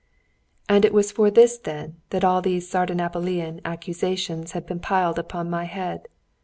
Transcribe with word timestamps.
And 0.67 0.83
it 0.83 0.95
was 0.95 1.11
for 1.11 1.29
this, 1.29 1.59
then, 1.59 1.97
that 2.09 2.23
all 2.23 2.41
these 2.41 2.67
Sardanapalian 2.67 3.61
accusations 3.63 4.53
had 4.53 4.65
been 4.65 4.79
piled 4.79 5.19
upon 5.19 5.47
my 5.47 5.65
head. 5.65 6.07